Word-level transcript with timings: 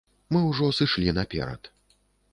Мы 0.35 0.39
ўжо 0.45 0.69
сышлі 0.79 1.15
наперад. 1.21 1.73